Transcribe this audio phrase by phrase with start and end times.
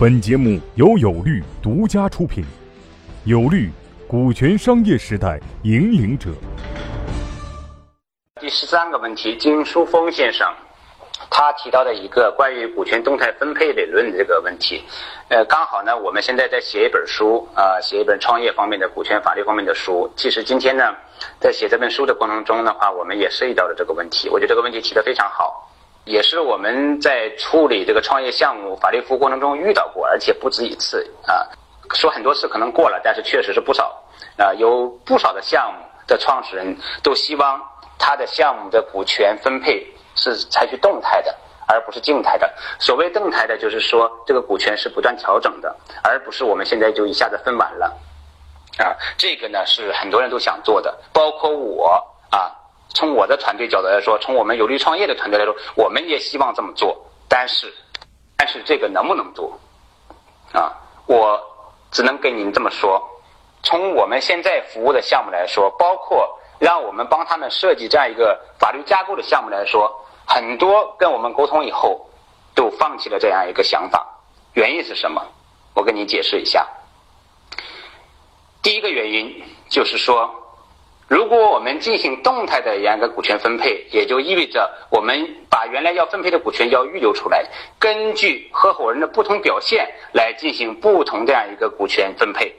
[0.00, 2.42] 本节目由有律独家出品，
[3.24, 3.68] 有律，
[4.08, 6.30] 股权商业时代引领者。
[8.40, 10.50] 第十三个问题，金书峰先生
[11.28, 14.82] 他提到的一个关于股权动态分配理论的这个问题，
[15.28, 20.10] 呃，刚好呢，我们现在在写一本书啊、写一本创业方面的股权法律方面的书。
[20.16, 20.96] 其实今天呢，
[21.38, 24.30] 在写这本书的过程中的话，我们也涉及到了这个问题。
[24.30, 25.69] 我觉得这个问题提得非常好，
[26.04, 31.46] 也是我们在处理这个创业项目法律服务过程中遇到过，而且不止一次啊。
[31.94, 34.00] 说很多次可能过了，但是确实是不少
[34.36, 37.60] 啊，有不少的项目的创始人都希望
[37.98, 39.84] 他的项目的股权分配
[40.14, 41.34] 是采取动态的，
[41.66, 42.48] 而不是静态的。
[42.78, 47.86] 所谓动态的，就是说这个股权是不断调整的，而不是我们现在就一下子分完了。
[48.78, 51.92] 啊，这个呢是很多人都想做的，包括我
[52.30, 52.56] 啊。
[52.94, 56.96] 从我的团队角度来说，从我们有利创业的团队来说，我们也希望这么做，
[57.28, 57.72] 但是，
[58.36, 59.58] 但是这个能不能做？
[60.52, 60.72] 啊，
[61.06, 61.40] 我
[61.90, 63.00] 只能跟您这么说。
[63.62, 72.08] 从我们现在服务的项目来说，包括让我们帮他们设计这样一个法律架构的项目来说，很多跟我们沟通以后，
[72.54, 74.06] 都放弃了这样一个想法。
[74.54, 75.22] 原因是什么？
[75.74, 76.66] 我跟你解释一下。
[78.62, 80.28] 第一个原因就是说，
[81.10, 87.44] 如果我们进行动态的严格股权分配，也就意味着我们把原来要分配的股权要预留出来，
[87.80, 92.54] 根据合伙人的不同表现来进行不同这样一个股权分配。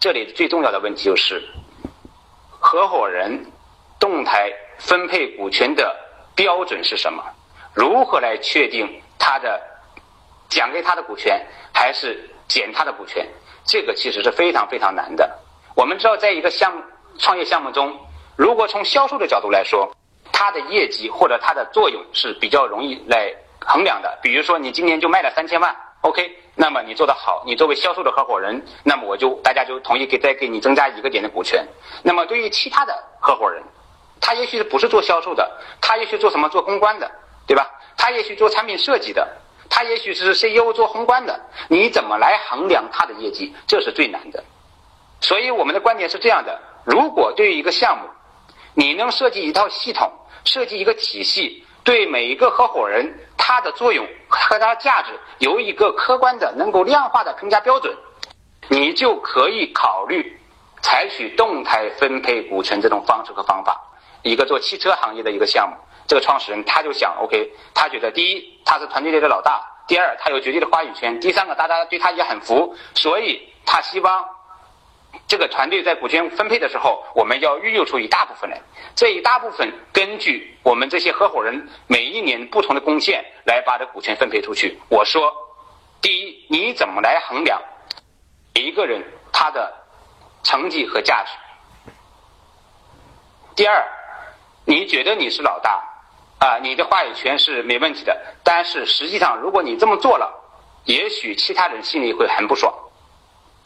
[0.00, 1.40] 这里最重要的问题就是，
[2.58, 3.46] 合伙人
[4.00, 5.94] 动态分配股权的
[6.34, 7.22] 标准是什么？
[7.74, 8.90] 如何来确定
[9.20, 9.62] 他的
[10.48, 11.40] 奖给他的股权
[11.72, 13.24] 还是减他的股权？
[13.64, 15.30] 这个其实是非常非常难的。
[15.76, 16.82] 我们知道，在一个项目
[17.18, 17.98] 创业项目中，
[18.36, 19.90] 如果从销售的角度来说，
[20.32, 24.18] 它的业绩或者它的作用是比较容易来衡量的。
[24.22, 31.66] 比如说，你今年就卖了三千万，OK，那么你做得好，你作为销售的合伙人，那么我就大家就同意给再给你增加一个点的股权。
[32.02, 33.62] 那么对于其他的合伙人，
[34.20, 35.50] 他也许不是做销售的，
[35.80, 37.10] 他也许做什么做公关的，
[37.46, 37.68] 对吧？
[37.96, 39.26] 他也许做产品设计的。
[39.70, 41.38] 他也许是 CEO 做宏观的，
[41.68, 43.54] 你怎么来衡量他的业绩？
[43.66, 44.42] 这是最难的。
[45.20, 48.08] 所以我们的观点是这样的：如果对于一个项目，
[48.72, 50.10] 你能设计一套系统，
[50.46, 57.94] 设计一个体系，对每一个合伙人他的作用和他的价值有一个客观的、能够量化的评价标准，
[58.68, 60.40] 你就可以考虑
[60.80, 63.78] 采取动态分配股权这种方式和方法。
[64.22, 65.76] 一个做汽车行业的一个项目。
[66.06, 74.24] 这个创始人他就想，OK，他觉得第一他是团队里的老大，第二他有绝对的话语权，第三个大家对他也很服，所以他希望
[75.26, 78.60] 这个团队在股权分配的时候，我们要预留出一大部分来，
[78.94, 84.78] 这一大部分根据我们这些合伙人每一年不同的贡献来把这股权分配出去。
[84.88, 85.32] 我说，
[86.00, 87.60] 第一，你怎么来衡量
[88.54, 89.02] 一个人
[89.32, 89.72] 他的
[90.42, 91.92] 成绩和价值？
[93.54, 93.84] 第二，
[94.64, 95.82] 你觉得你是老大？
[96.38, 100.32] 啊，你的话语权是没问题的，但是实际上，如果你这么做了，
[100.84, 102.72] 也许其他人心里会很不爽，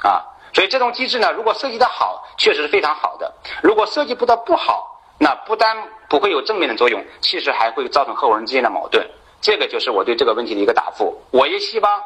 [0.02, 3.26] 啊，所以这种机制呢，如果设计的好，确实是非常好的；
[3.62, 5.76] 如果设计不到不好，那不但
[6.08, 9.08] 不会有正面的作用，其实还会造成合伙人之间的矛盾。
[9.40, 11.20] 这个就是我对这个问题的一个答复。
[11.30, 12.02] 我也希望，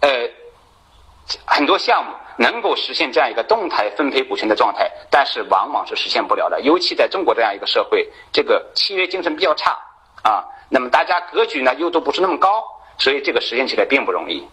[0.00, 0.28] 呃，
[1.46, 9.76] 很多项目能够实现这样一个动态分配股权的状态，但是往往是实现不了的，尤其在中国这样一个社会，这个契约精神比较差。
[10.22, 12.62] 啊，那么大家格局呢又都不是那么高，
[12.98, 14.46] 所以这个实现起来并不容易。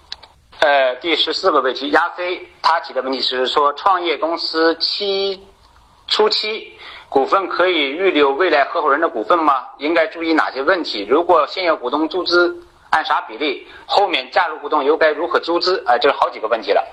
[0.59, 5.39] 呃，第十四个问题，亚飞他提的问题是说，创业公司期
[6.07, 6.75] 初期
[7.09, 9.67] 股份可以预留未来合伙人的股份吗？
[9.77, 11.05] 应该注意哪些问题？
[11.07, 12.57] 如果现有股东注资
[12.89, 13.67] 按啥比例？
[13.85, 15.83] 后面加入股东又该如何注资？
[15.85, 16.83] 啊，这是好几个问题了。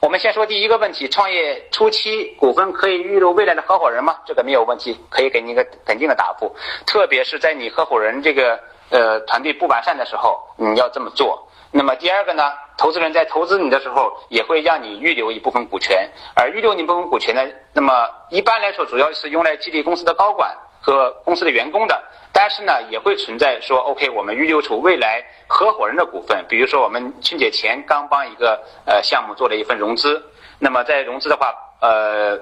[0.00, 4.16] 我们先说第一个问题：创业初期股份可以预留未来的合伙人吗？
[4.26, 6.52] 这个没有问题，可以给你一个肯定的答复。
[6.84, 8.58] 特别是在你合伙人这个
[8.90, 11.45] 呃团队不完善的时候，你要这么做。
[11.72, 17.42] 那么第二个呢，投资人在投资你的时候，也会让你预留一部分股权，而预留你部分股权呢，
[17.72, 22.02] 那么一般来说主要是用来激励公司的高管和公司的员工的。
[22.32, 30.22] 但是呢，也会存在说，OK，我们预留出未来合伙人的股份，比如说我们春节前刚帮一个呃项目做了一份融资，
[30.58, 32.38] 那么在融资的话，呃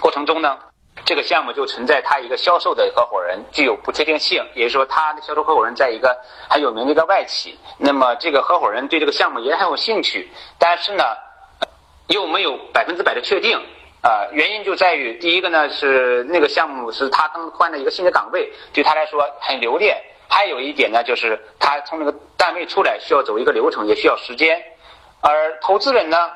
[0.00, 0.58] 过程中呢，
[1.04, 6.16] 这个项目就存在他一个销售的合伙人具有不确定性，也就是说他的销售合伙人在一个
[6.48, 11.04] 很有名的一个外企，那么这个合伙人对这个项目也很有兴趣，但是呢，
[12.08, 13.60] 又没有百分之百的确定。
[14.02, 19.94] 啊，原因就在于第一个呢是那个项目是他刚换了一个新的岗位，对他来说很留恋；
[20.28, 24.60] 还有一点呢就是他从那个单位出来需要走一个流程，也需要时间。
[25.20, 26.32] 而投资人呢，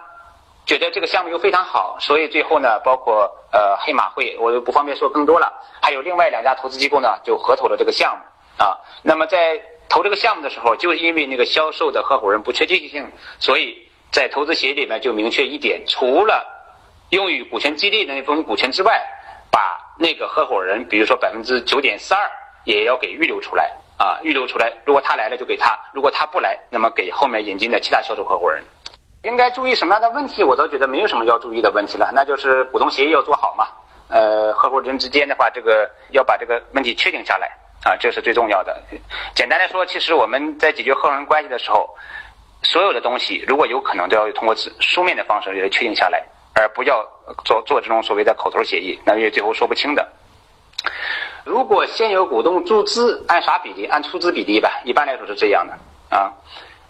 [0.66, 5.52] 觉得这个项目又非常好，所以最后呢，包括呃黑马会，我就不方便说更多了。
[5.80, 8.76] 还有另外两家投资机构呢，就合投了这个项目啊。
[9.02, 13.08] 那么在投这个项目的时候，就因为那个销售的合伙人不确定性，
[13.38, 16.44] 所以在投资协议里面就明确一点，除了
[17.10, 19.00] 用于股权激励的那部分股权之外，
[19.52, 22.28] 把那个合伙人，比如说百分之九点四二，
[22.64, 24.72] 也要给预留出来啊，预留出来。
[24.84, 28.64] 如果他来了就给他，如果他不来，那么给后面引进的其他销售合伙人。
[29.26, 30.44] 应该注意什么样的问题？
[30.44, 33.67] 我倒觉得没有什么要注意的问题了，那就是股东协议要做好嘛。
[34.08, 37.49] 呃，合伙人之间的话，这个要把这个问题确定下来
[37.84, 38.81] 啊，这是最重要的。
[39.34, 41.90] 简单来说，其实我们在解决合伙人关系的时候，
[42.62, 46.25] 所有的东西如果有可能，都要通过纸书面的方式来确定下来，
[46.55, 47.05] 而不要
[47.44, 50.08] 做做这种所谓的口头协议，那因为最后说不清的。
[51.44, 53.87] 如果现有股东注资，按啥比例？
[53.87, 56.32] 按出资比例吧，一般来说是这样的啊。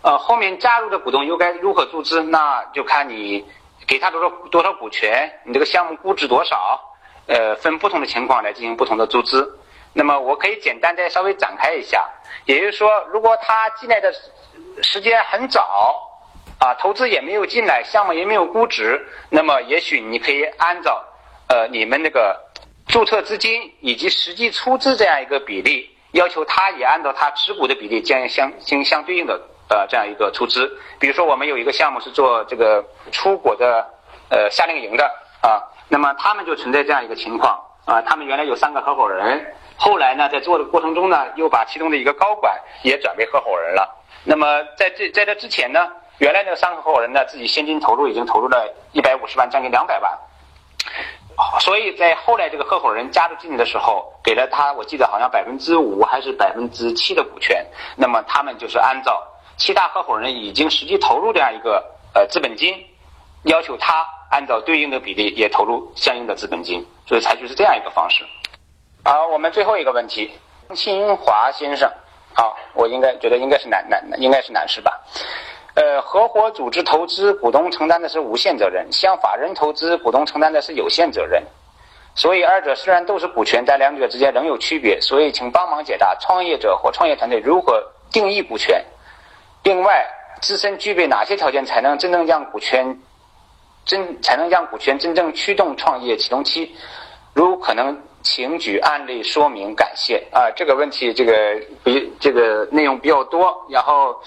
[0.03, 2.23] 呃，后面加入的股东又该如何注资？
[2.23, 3.45] 那就看你
[3.87, 6.81] 给他多少多少股权，你这个项目估值多少，
[7.27, 9.59] 呃，分不同的情况来进行不同的注资。
[9.93, 12.09] 那么我可以简单再稍微展开一下，
[12.45, 14.13] 也就是说，如果他进来的
[14.83, 16.01] 时间很早，
[16.61, 21.03] 啊，投资也没有进来，项目也没有估值，那么也许你可以按照
[21.49, 22.39] 呃你们那个
[22.87, 29.41] 注册资金以及实际出资这样一个比例，要求他也按照他持股的比例进行相相相对应的。
[29.69, 30.71] 呃，这样一个出资，
[31.01, 33.85] 比如说我们有一个项目是做这个出国的
[34.29, 35.05] 呃夏令营的
[35.43, 35.59] 啊，
[35.89, 43.93] 那么他们就存在这样一个情况啊，他们原来有三个合伙人，后来呢在做的过程中呢，又把其中的一个高管也转为合伙人了。
[44.23, 45.89] 那么在这在这之前呢，
[46.19, 50.17] 原来那三个合伙人呢自己现金投入已经投入了一百五十万，将近两百万，
[51.59, 57.67] 所以在后来这个合伙人加入进去的时候，给了他我记得好像百分之五还是百分之七的股权，
[57.97, 59.21] 那么他们就是按照。
[59.56, 61.82] 其他合伙人已经实际投入这样一个
[62.14, 62.75] 呃资本金，
[63.44, 68.25] 要求他按照对应的比例也投入相应的资本金，所以采取是这样一个方式。
[69.05, 70.31] 好，我们最后一个问题，
[70.75, 71.91] 新华先生，
[72.35, 74.93] 好，我应该觉得应该是男男应该是男士吧？
[75.75, 81.43] 呃，合伙组织投资，股东承担的是无限责任，向法人投资，股东承担的是有限责任。
[82.14, 84.99] 所以二者虽然都是股权，但两者之间仍有区别。
[85.02, 88.82] 所以请帮忙解答，创业者或创业团队如何定义股权？
[89.62, 90.06] 另外，
[90.41, 93.00] 自身具备哪些条件才能真正让股权
[93.85, 96.76] 真才能让股权真正驱动创业启动期？
[97.35, 100.26] 如可能，请举案例说明，感谢。
[100.32, 104.20] 啊，这个问题这个比这个内容比较多，然后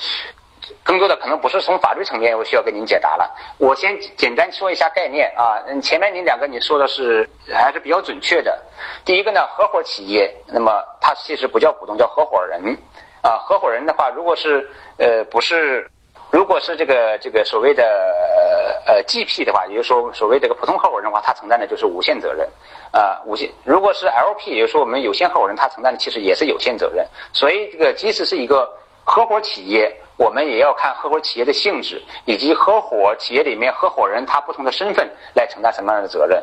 [0.83, 3.29] 更多的可能不是从法律层面，我需要给您解答了。
[3.57, 5.57] 我先简单说一下概念啊。
[5.67, 8.61] 嗯，前面您两个你说的是还是比较准确的。
[9.03, 12.77] 第一个呢，合伙企业，那么它其实不叫股东，叫合伙人。
[13.21, 15.89] 啊，合伙人的话，如果是呃不是，
[16.31, 17.83] 如果是这个这个所谓的
[18.85, 22.47] 呃 GP 的话，也就是说所谓这个普通合伙人的话，他承担的就是无限责任，
[22.91, 23.49] 啊无限。
[23.63, 27.05] 如果是 LP，也就是说我们有限合伙人，他承担的其实也是有限责任。
[27.33, 28.69] 所以这个即使是一个
[29.03, 36.41] 合伙企业，我们也要看合伙企业的性质，以及合伙企业里面合伙人他不同的身份来承担什么样的责任。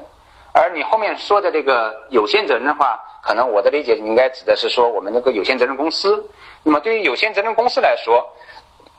[0.56, 6.26] 而你后面说的这个有限责任的话，可能我的理解应该指的是说我们那个有限责任公司。
[6.62, 8.26] 那么对于有限责任公司来说，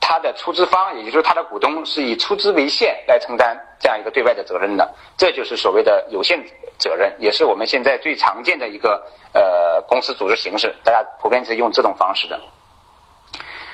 [0.00, 6.40] 它的出资方，也就是它的股东，是以出资为限来承担这样一个对外的责任的，这就是所谓的有限
[6.78, 12.40] 责任，也是我们现在最常见的一个呃公司组织形式，大家普遍是用这种方式的。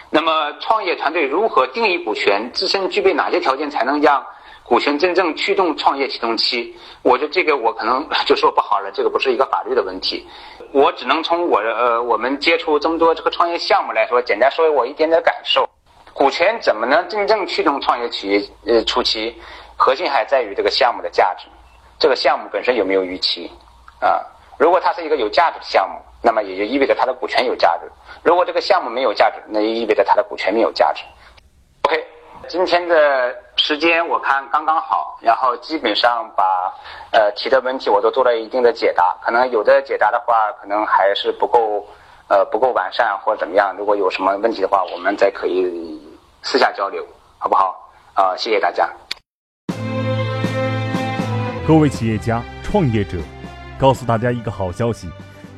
[0.09, 2.51] 那么创业团队如何定义股权？
[2.55, 4.25] 自身具备哪些条件才能让？
[4.65, 10.27] 股权真正驱动创业启动期，我觉得这个我可能 就说不好了，这个不是一个法律的问题，
[10.73, 15.69] 我只能从我呃我们接触这么多这个创业项目来说，简单说我一点点感受。
[16.15, 19.35] 股权怎么能真正驱动创业企业呃初期？
[19.77, 21.47] 核心还在于这个项目的价值，
[21.99, 23.51] 这个项目本身有没有预期
[24.01, 24.25] 啊？
[24.57, 27.87] 如果它是一个有价值的项目，那么也就意味着它的股权有价值；
[28.23, 31.03] 如果这个项目没有价值，那就意味着它的股权没有价值。
[32.49, 36.73] 今天的时间我看刚刚好，然后基本上把
[37.11, 41.87] 呃提的问题我都做了一定的解答，可能有的解答的话可能还是不够
[42.29, 46.01] 呃不够完善或者怎么样，如果有什么问题的话，我们再可以
[46.43, 47.07] 私下交流，
[47.39, 47.75] 好不好？
[48.15, 48.89] 啊，谢谢大家。
[51.67, 53.17] 各位企业家、创业者，
[53.79, 55.09] 告诉大家一个好消息。